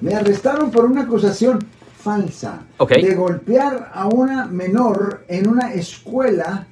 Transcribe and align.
Me 0.00 0.14
arrestaron 0.14 0.70
por 0.70 0.84
una 0.86 1.02
acusación 1.02 1.58
falsa 1.98 2.60
Ok. 2.78 2.92
de 2.92 3.14
golpear 3.14 3.90
a 3.92 4.06
una 4.08 4.46
menor 4.46 5.24
en 5.28 5.48
una 5.48 5.72
escuela. 5.74 6.66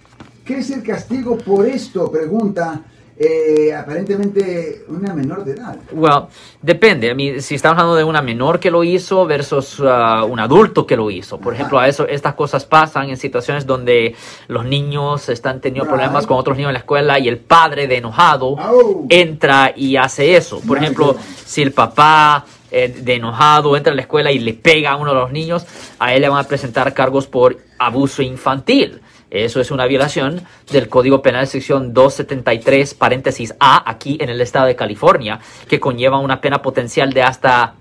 ¿Qué 0.44 0.58
es 0.58 0.70
el 0.70 0.82
castigo 0.82 1.36
por 1.36 1.66
esto? 1.66 2.10
Pregunta 2.10 2.80
eh, 3.20 3.74
aparentemente 3.74 4.84
una 4.88 5.12
menor 5.12 5.44
de 5.44 5.52
edad. 5.52 5.76
Well, 5.92 6.26
depende. 6.62 7.08
I 7.10 7.14
mean, 7.16 7.42
si 7.42 7.56
estamos 7.56 7.76
hablando 7.76 7.96
de 7.96 8.04
una 8.04 8.22
menor 8.22 8.60
que 8.60 8.70
lo 8.70 8.84
hizo 8.84 9.26
versus 9.26 9.80
uh, 9.80 10.24
un 10.26 10.38
adulto 10.38 10.86
que 10.86 10.96
lo 10.96 11.10
hizo. 11.10 11.36
Por 11.38 11.52
Ajá. 11.52 11.60
ejemplo, 11.62 11.78
a 11.80 11.88
eso, 11.88 12.06
estas 12.06 12.34
cosas 12.34 12.64
pasan 12.64 13.10
en 13.10 13.16
situaciones 13.16 13.66
donde 13.66 14.14
los 14.46 14.64
niños 14.64 15.28
están 15.28 15.60
teniendo 15.60 15.84
Right. 15.84 15.94
problemas 15.96 16.26
con 16.28 16.38
otros 16.38 16.56
niños 16.56 16.68
en 16.70 16.74
la 16.74 16.78
escuela 16.78 17.18
y 17.18 17.26
el 17.28 17.38
padre 17.38 17.88
de 17.88 17.96
enojado 17.96 18.50
Oh. 18.52 19.04
entra 19.10 19.72
y 19.76 19.96
hace 19.96 20.36
eso. 20.36 20.60
Por 20.66 20.78
ejemplo, 20.78 21.16
si 21.44 21.60
el 21.62 21.72
papá 21.72 22.46
eh, 22.70 22.88
de 22.88 23.14
enojado 23.14 23.76
entra 23.76 23.92
a 23.92 23.96
la 23.96 24.02
escuela 24.02 24.30
y 24.30 24.38
le 24.38 24.54
pega 24.54 24.92
a 24.92 24.96
uno 24.96 25.14
de 25.14 25.20
los 25.20 25.32
niños, 25.32 25.66
a 25.98 26.14
él 26.14 26.22
le 26.22 26.28
van 26.28 26.44
a 26.44 26.48
presentar 26.48 26.92
cargos 26.94 27.26
por 27.26 27.58
abuso 27.78 28.22
infantil. 28.22 29.00
Eso 29.30 29.60
es 29.60 29.70
una 29.70 29.86
violación 29.86 30.42
del 30.70 30.88
Código 30.88 31.20
Penal 31.20 31.46
sección 31.46 31.92
273 31.92 32.94
paréntesis 32.94 33.54
A 33.60 33.88
aquí 33.88 34.16
en 34.20 34.30
el 34.30 34.40
estado 34.40 34.66
de 34.66 34.76
California, 34.76 35.38
que 35.68 35.78
conlleva 35.78 36.18
una 36.18 36.40
pena 36.40 36.62
potencial 36.62 37.12
de 37.12 37.22
hasta 37.22 37.74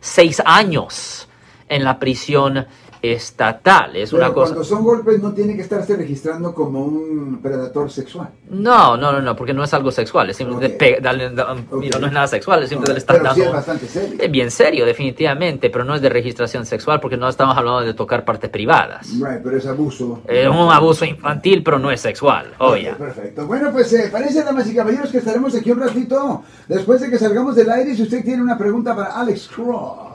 seis 0.00 0.40
años 0.44 1.28
en 1.68 1.84
la 1.84 1.98
prisión 1.98 2.66
estatal. 3.02 3.96
Es 3.96 4.10
Pero 4.10 4.24
una 4.24 4.32
cosa. 4.32 4.52
cuando 4.54 4.64
son 4.64 4.84
golpes 4.84 5.20
no 5.20 5.32
tiene 5.32 5.56
que 5.56 5.62
estarse 5.62 5.96
registrando 5.96 6.54
como 6.54 6.84
un 6.84 7.40
predador 7.42 7.90
sexual. 7.90 8.28
No, 8.48 8.96
no, 8.96 9.12
no, 9.12 9.20
no, 9.20 9.34
porque 9.36 9.52
no 9.52 9.64
es 9.64 9.74
algo 9.74 9.90
sexual, 9.90 10.30
es 10.30 10.36
simplemente 10.36 10.72
Ok. 10.74 10.78
pe- 10.78 10.98
darle- 11.02 11.30
da- 11.30 11.52
Ok. 11.52 11.58
mira, 11.80 11.98
no 11.98 12.06
es 12.06 12.12
nada 12.12 12.26
sexual, 12.28 12.62
es 12.62 12.68
simplemente 12.68 12.92
le 12.94 12.98
están 12.98 13.16
Pero 13.18 13.34
sí 13.34 13.40
dando. 13.40 13.50
es 13.50 13.56
bastante 13.56 13.86
serio. 13.88 14.16
Es 14.20 14.30
bien 14.30 14.50
serio, 14.50 14.86
definitivamente, 14.86 15.68
pero 15.70 15.84
no 15.84 15.94
es 15.94 16.00
de 16.02 16.08
registración 16.08 16.64
sexual 16.64 17.00
porque 17.00 17.16
no 17.16 17.28
estamos 17.28 17.56
hablando 17.56 17.80
de 17.80 17.94
tocar 17.94 18.24
partes 18.24 18.50
privadas. 18.50 19.08
Right, 19.14 19.40
pero 19.42 19.56
es 19.56 19.66
abuso. 19.66 20.22
Es 20.28 20.46
un 20.48 20.70
abuso 20.70 21.04
infantil, 21.04 21.62
pero 21.64 21.78
no 21.78 21.90
es 21.90 22.00
sexual. 22.00 22.52
Ok, 22.58 22.72
Oye. 22.72 22.92
perfecto. 22.94 23.46
Bueno, 23.46 23.70
pues 23.72 23.92
eh, 23.92 24.08
parece, 24.12 24.44
damas 24.44 24.68
y 24.70 24.74
caballeros, 24.74 25.10
que 25.10 25.18
estaremos 25.18 25.54
aquí 25.54 25.70
un 25.70 25.80
ratito 25.80 26.42
después 26.68 27.00
de 27.00 27.10
que 27.10 27.18
salgamos 27.18 27.56
del 27.56 27.70
aire. 27.70 27.94
Si 27.96 28.02
usted 28.02 28.24
tiene 28.24 28.42
una 28.42 28.56
pregunta 28.56 28.94
para 28.94 29.18
Alex 29.20 29.48
Cross. 29.48 30.11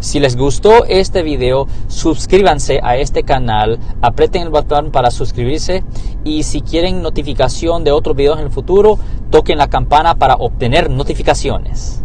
Si 0.00 0.20
les 0.20 0.36
gustó 0.36 0.84
este 0.84 1.22
video, 1.22 1.66
suscríbanse 1.88 2.78
a 2.82 2.96
este 2.98 3.22
canal, 3.22 3.78
aprieten 4.02 4.42
el 4.42 4.50
botón 4.50 4.92
para 4.92 5.10
suscribirse 5.10 5.82
y 6.24 6.42
si 6.42 6.60
quieren 6.60 7.00
notificación 7.00 7.84
de 7.84 7.92
otros 7.92 8.14
videos 8.14 8.38
en 8.38 8.44
el 8.44 8.50
futuro, 8.50 8.98
toquen 9.30 9.56
la 9.56 9.70
campana 9.70 10.14
para 10.16 10.34
obtener 10.34 10.90
notificaciones. 10.90 12.03